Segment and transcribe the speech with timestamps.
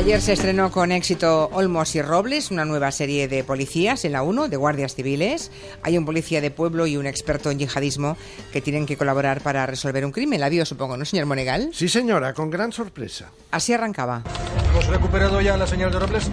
[0.00, 4.22] Ayer se estrenó con éxito Olmos y Robles, una nueva serie de policías en la
[4.22, 5.50] 1, de guardias civiles.
[5.82, 8.16] Hay un policía de pueblo y un experto en yihadismo
[8.50, 10.40] que tienen que colaborar para resolver un crimen.
[10.40, 11.68] La vio, supongo, ¿no, señor Monegal?
[11.74, 13.30] Sí, señora, con gran sorpresa.
[13.50, 14.22] Así arrancaba.
[14.70, 16.30] ¿Hemos recuperado ya la señal de Robles?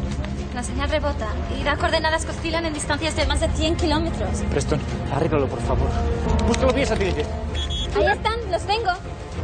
[0.55, 1.27] La señal rebota
[1.59, 4.29] y da coordenadas que oscilan en distancias de más de 100 kilómetros.
[4.49, 4.79] Preston,
[5.11, 5.89] arréglalo, por favor.
[6.47, 7.25] Búscalo bien, satélite.
[7.97, 8.91] Ahí están, los tengo.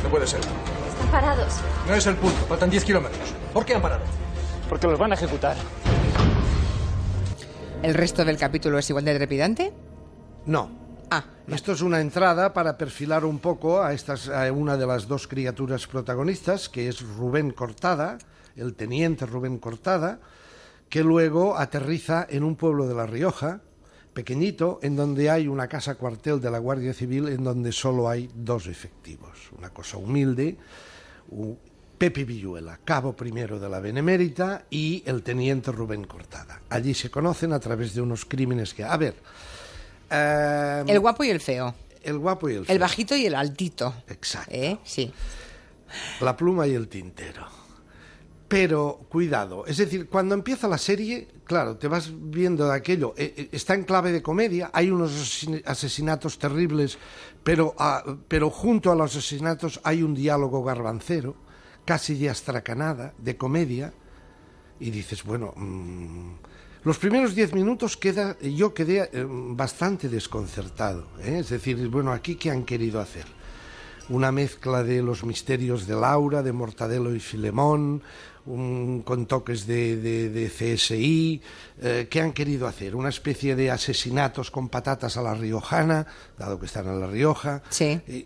[0.01, 0.39] No puede ser.
[1.03, 1.53] Están parados.
[1.87, 3.33] No es el punto, faltan 10 kilómetros.
[3.53, 4.03] ¿Por qué han parado?
[4.69, 5.55] Porque los van a ejecutar.
[7.81, 9.73] ¿El resto del capítulo es igual de trepidante?
[10.45, 10.71] No.
[11.11, 15.07] Ah, Esto es una entrada para perfilar un poco a, estas, a una de las
[15.07, 18.17] dos criaturas protagonistas, que es Rubén Cortada,
[18.55, 20.19] el teniente Rubén Cortada,
[20.89, 23.59] que luego aterriza en un pueblo de La Rioja,
[24.13, 28.29] pequeñito, en donde hay una casa cuartel de la Guardia Civil, en donde solo hay
[28.33, 29.49] dos efectivos.
[29.57, 30.55] Una cosa humilde,
[31.97, 36.61] Pepe Villuela, cabo primero de la Benemérita, y el teniente Rubén Cortada.
[36.69, 38.83] Allí se conocen a través de unos crímenes que...
[38.83, 39.15] A ver...
[40.09, 41.73] eh, el guapo y el feo.
[42.03, 42.79] el guapo y el El feo.
[42.79, 43.93] bajito y el altito.
[44.09, 44.51] Exacto.
[44.53, 44.77] ¿Eh?
[44.83, 45.11] Sí.
[46.21, 47.45] La pluma y el tintero.
[48.53, 53.33] Pero cuidado, es decir, cuando empieza la serie, claro, te vas viendo de aquello, eh,
[53.35, 56.99] eh, está en clave de comedia, hay unos asesin- asesinatos terribles,
[57.43, 61.33] pero, ah, pero junto a los asesinatos hay un diálogo garbancero,
[61.83, 63.91] casi de astracanada, de comedia,
[64.79, 66.33] y dices, bueno, mm,
[66.83, 72.51] los primeros diez minutos queda, yo quedé eh, bastante desconcertado, es decir, bueno, aquí qué
[72.51, 73.25] han querido hacer
[74.09, 78.01] una mezcla de los misterios de Laura, de Mortadelo y Filemón,
[78.45, 81.41] un- con toques de, de- de CSI.
[81.81, 82.95] eh, ¿Qué han querido hacer?
[82.95, 86.05] Una especie de asesinatos con patatas a la riojana,
[86.37, 87.61] dado que están en La Rioja.
[87.69, 88.01] Sí.
[88.07, 88.25] Y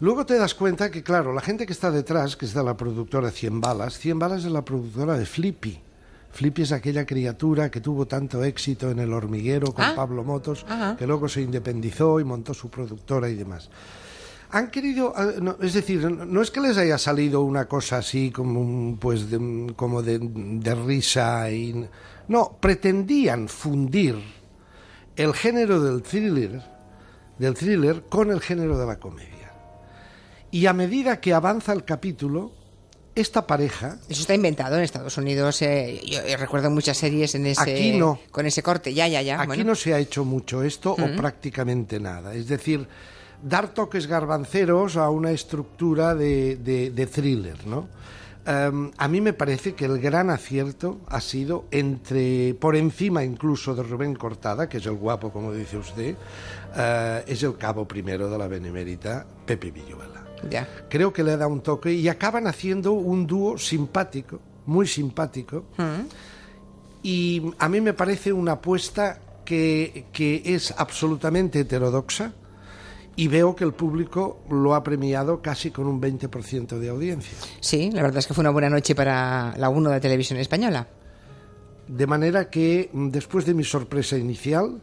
[0.00, 2.76] luego te das cuenta que, claro, la gente que está detrás, que es de la
[2.76, 5.80] productora Cien Balas, Cien Balas es la productora de Flippy.
[6.32, 9.92] Flippy es aquella criatura que tuvo tanto éxito en El Hormiguero con Ah.
[9.96, 10.96] Pablo Motos, Ajá.
[10.96, 13.70] que luego se independizó y montó su productora y demás.
[14.50, 18.96] Han querido, no, es decir, no es que les haya salido una cosa así como,
[18.98, 21.86] pues, de, como de, de risa y
[22.28, 24.16] no, pretendían fundir
[25.16, 26.62] el género del thriller,
[27.38, 29.52] del thriller con el género de la comedia.
[30.50, 32.52] Y a medida que avanza el capítulo,
[33.14, 35.60] esta pareja Eso está inventado en Estados Unidos.
[35.62, 38.20] eh, yo, recuerdo muchas series en ese, Aquí no.
[38.30, 38.94] con ese corte.
[38.94, 39.40] Ya, ya, ya.
[39.40, 39.64] Aquí bueno.
[39.64, 42.34] no se ha hecho mucho esto o prácticamente nada.
[42.34, 42.86] Es decir,
[43.42, 47.88] dar toques garbanceros a una estructura de, de- de thriller, ¿no?
[48.46, 53.74] Em, a mí me parece que el gran acierto ha sido entre, por encima incluso
[53.74, 56.16] de Rubén Cortada, que es el guapo, como dice usted,
[56.76, 60.24] eh, es el cabo primero de la Benemérita, Pepe Villuela.
[60.48, 60.66] Ya.
[60.88, 65.64] Creo que le da un toque y acaban haciendo un dúo simpático, muy simpático.
[67.02, 72.32] Y a mí me parece una apuesta que, que es absolutamente heterodoxa
[73.18, 77.36] y veo que el público lo ha premiado casi con un 20% de audiencia.
[77.58, 80.86] Sí, la verdad es que fue una buena noche para la 1 de televisión española.
[81.88, 84.80] De manera que mm, después de mi sorpresa inicial,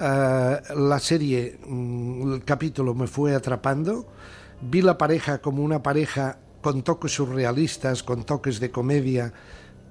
[0.00, 4.06] eh, la serie, mm, el capítulo me fue atrapando,
[4.62, 9.30] vi la pareja como una pareja con toques surrealistas, con toques de comedia,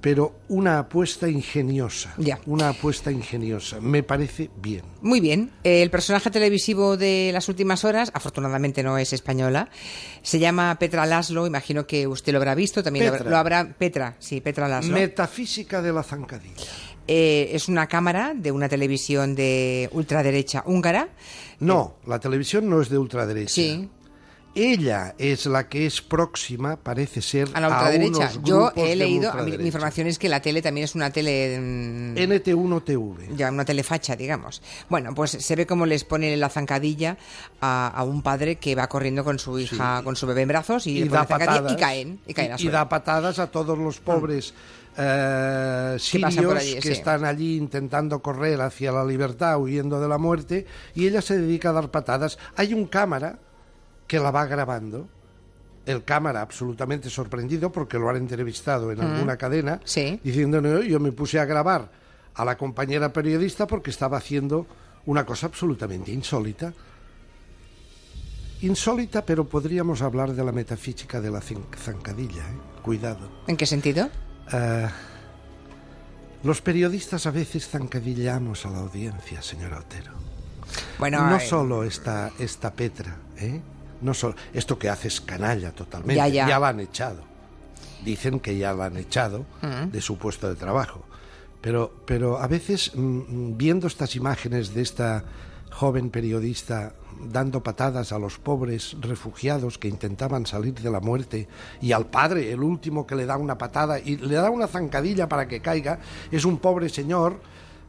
[0.10, 2.14] pero una apuesta ingeniosa.
[2.18, 2.40] Ya.
[2.46, 3.82] Una apuesta ingeniosa.
[3.82, 4.84] Me parece bien.
[5.02, 5.52] Muy bien.
[5.66, 9.68] Eh, El personaje televisivo de las últimas horas, afortunadamente no es española,
[10.22, 11.46] se llama Petra Laszlo.
[11.46, 12.82] Imagino que usted lo habrá visto.
[12.82, 13.32] También lo habrá- Petra.
[13.32, 13.74] lo habrá.
[13.78, 14.94] Petra, sí, Petra Laszlo.
[14.94, 16.64] Metafísica de la zancadilla.
[17.10, 21.10] Eh, es una cámara de una televisión de ultraderecha húngara.
[21.60, 23.54] No, la televisión no es de ultraderecha.
[23.54, 23.90] Sí,
[24.58, 28.10] Ella es la que es próxima, parece ser, a la ultraderecha.
[28.10, 31.60] unos Yo he leído, a mi información es que la tele también es una tele.
[31.60, 33.36] mm, NT1TV.
[33.36, 34.64] ya una telefacha, digamos.
[34.90, 37.18] Bueno, pues se ve cómo les pone la zancadilla
[37.62, 40.88] a, a un padre que va corriendo con su hija, con su bebé en brazos
[40.88, 43.52] y, y le pone da patadas y caen, y caen al y da patadas a
[43.52, 44.56] todos los pobres
[44.98, 46.90] eh, Que pasan sirios allí, que sí.
[46.90, 50.66] están allí intentando correr hacia la libertad huyendo de la muerte
[50.96, 53.38] y ella se dedica a dar patadas hay un cámara
[54.08, 55.08] que la va grabando
[55.86, 60.20] el cámara absolutamente sorprendido porque lo han entrevistado en alguna cadena Sí.
[60.24, 61.92] diciendo no yo me puse a grabar
[62.34, 64.68] a la compañera periodista porque estaba haciendo
[65.06, 66.74] una cosa absolutamente insólita
[68.62, 72.42] insólita, pero podríamos hablar de la metafísica de la zancadilla.
[72.42, 72.82] ¿eh?
[72.82, 73.30] Cuidado.
[73.48, 74.10] ¿En qué sentido?
[74.52, 74.88] Eh,
[76.44, 80.12] los periodistas a veces zancadillamos a la audiencia, señora Otero.
[81.00, 83.62] Bueno, no eh, solo esta, esta Petra, ¿eh?
[84.02, 86.16] No solo, esto que hace es canalla totalmente.
[86.16, 86.60] Ya, ya.
[86.60, 87.24] la han echado.
[88.04, 89.46] Dicen que ya la han echado
[89.92, 91.04] de su puesto de trabajo.
[91.62, 95.24] Pero, pero a veces, mm, viendo estas imágenes de esta
[95.72, 101.48] joven periodista dando patadas a los pobres refugiados que intentaban salir de la muerte
[101.82, 105.28] y al padre, el último que le da una patada y le da una zancadilla
[105.28, 106.00] para que caiga,
[106.32, 107.40] es un pobre señor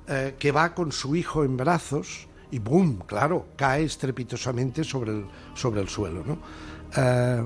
[0.06, 3.02] eh, que va con su hijo en brazos y ¡boom!
[3.06, 6.24] Claro, cae estrepitosamente sobre el, sobre el suelo.
[6.24, 6.38] ¿no?
[6.96, 7.44] Eh,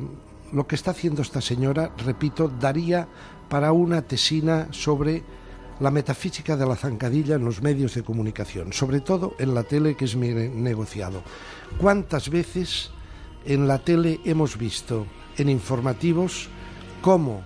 [0.53, 3.09] lo que está haciendo esta señora, repito, daría
[3.49, 5.23] para una tesina sobre
[5.81, 9.97] la metafísica de la zancadilla en los medios de comunicación, sobre todo en la tele,
[9.97, 11.23] que es mi negociado.
[11.79, 12.91] ¿Cuántas veces
[13.45, 15.07] en la tele hemos visto
[15.37, 16.49] en informativos
[17.01, 17.43] cómo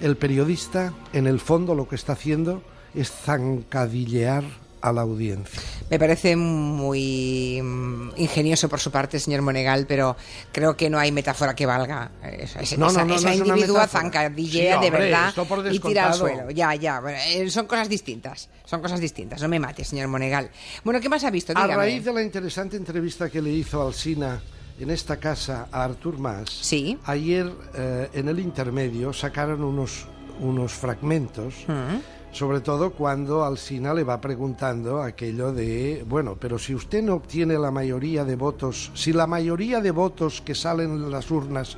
[0.00, 2.62] el periodista, en el fondo, lo que está haciendo
[2.94, 4.44] es zancadillear
[4.80, 5.62] a la audiencia.
[5.90, 10.16] Me parece muy mm, ingenioso por su parte, señor Monegal, pero
[10.50, 12.10] creo que no hay metáfora que valga.
[12.22, 15.32] Esa, esa, No, no, no, esa individua zancadillea Sí, de verdad
[15.70, 16.50] y tira al suelo.
[16.50, 17.00] Ya, ya.
[17.00, 18.48] bueno, eh, son cosas distintas.
[18.64, 19.40] Son cosas distintas.
[19.42, 20.50] No me mate, señor Monegal.
[20.84, 21.52] Bueno, ¿qué más ha visto?
[21.54, 24.40] A raíz de la interesante entrevista que le hizo Alsina
[24.80, 26.98] en esta casa a Artur Mas, Sí.
[27.04, 30.06] ayer eh, en el intermedio sacaron unos,
[30.40, 31.96] unos fragmentos, Mm.
[32.34, 37.56] Sobre todo cuando Alsina le va preguntando aquello de, bueno, pero si usted no obtiene
[37.56, 41.76] la mayoría de votos, si la mayoría de votos que salen en las urnas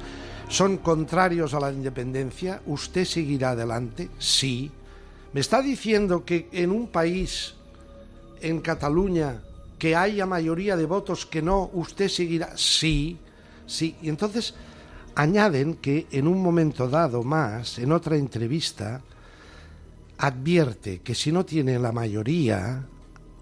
[0.49, 4.09] son contrarios a la independencia, ¿usted seguirá adelante?
[4.19, 4.73] Sí.
[5.35, 7.55] ¿Me está diciendo que en un país
[8.41, 9.43] en Cataluña
[9.79, 12.57] que haya mayoría de votos que no, usted seguirá.
[12.57, 13.19] Sí,
[13.67, 13.95] sí.
[14.01, 14.55] Y entonces
[15.15, 19.03] añaden que en un momento dado más, en otra entrevista,
[20.19, 22.87] advierte que si no tiene la mayoría,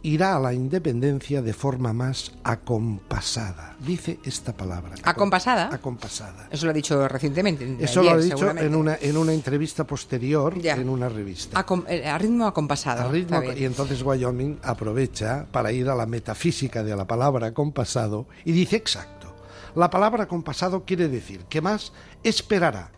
[0.02, 3.76] irá a la independencia de forma más acompasada.
[3.80, 4.94] Dice esta palabra.
[5.02, 5.70] ¿Acompasada?
[5.74, 6.48] Acompasada.
[6.50, 7.76] Eso lo ha dicho recientemente.
[7.80, 10.74] Eso ayer, lo ha dicho en una, en una entrevista posterior Ya.
[10.74, 11.58] en una revista.
[11.58, 13.10] A, com- eh, a ritmo acompasado.
[13.10, 18.52] Ritmo- y entonces Wyoming aprovecha para ir a la metafísica de la palabra compasado y
[18.52, 19.34] dice exacto.
[19.74, 21.92] La palabra compasado quiere decir que más
[22.22, 22.92] esperará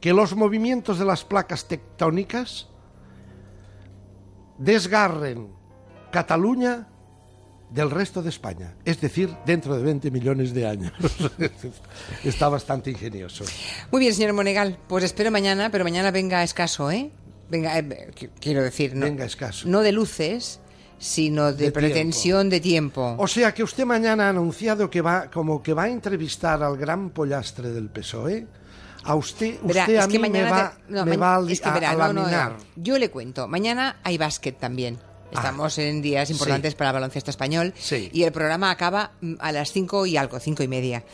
[0.00, 2.68] que los movimientos de las placas tectónicas
[4.58, 5.48] desgarren
[6.10, 6.88] Cataluña
[7.70, 10.92] del resto de España, es decir, dentro de 20 millones de años.
[12.24, 13.44] Está bastante ingenioso.
[13.90, 14.78] Muy bien, señor Monegal.
[14.88, 17.10] Pues espero mañana, pero mañana venga escaso, ¿eh?
[17.50, 19.66] Venga, eh, qu- quiero decir, no, Venga escaso.
[19.68, 20.60] no de luces,
[20.98, 23.14] sino de, De pretensión de tiempo.
[23.18, 26.76] O sea que usted mañana ha anunciado que va, como que va a entrevistar al
[26.76, 28.46] gran pollastre del PSOE.
[29.04, 31.50] A usted, Verá, usted es a mí me mañana va, te- no, me va a,
[31.50, 32.56] es que a- verá, a no, no, laminar.
[32.76, 33.48] yo le cuento.
[33.48, 34.98] Mañana hay básquet también.
[35.32, 36.76] Estamos en días importantes Sí.
[36.76, 38.10] para el baloncesto español Sí.
[38.12, 41.04] y el programa acaba mm, a las cinco y algo, cinco y media.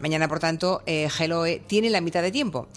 [0.00, 2.68] Mañana, por tanto, eh, Geloe tiene la mitad de tiempo.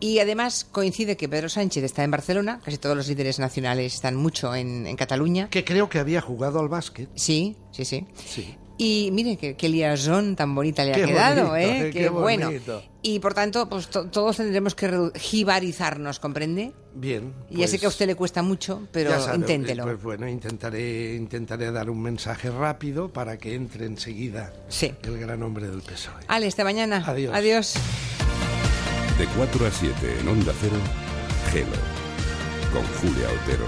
[0.00, 4.16] Y además coincide que Pedro Sánchez está en Barcelona, casi todos los líderes nacionales están
[4.16, 5.48] mucho en, en Cataluña.
[5.50, 7.08] Que creo que había jugado al básquet.
[7.14, 8.06] Sí, sí, sí.
[8.26, 8.56] Sí.
[8.76, 11.88] Y mire qué, qué liaison tan bonita le ha Qué quedado, bonito, ¿eh?
[11.88, 12.46] eh, qué bueno.
[12.46, 12.82] bonito.
[13.02, 16.72] Y por tanto, pues to- todos tendremos que jibarizarnos, ¿comprende?
[16.92, 17.32] Bien.
[17.50, 19.84] Y ya sé pues, que a usted le cuesta mucho, pero sabe, inténtelo.
[19.84, 24.92] Pues bueno, intentaré, intentaré dar un mensaje rápido para que entre enseguida Sí.
[25.04, 26.24] el gran hombre del PSOE.
[26.26, 27.04] Ale, hasta mañana.
[27.06, 27.32] Adiós.
[27.34, 27.74] Adiós.
[29.18, 30.74] De 4 a 7 en Onda Cero,
[31.52, 31.76] Gelo.
[32.72, 33.66] Con Julia Otero.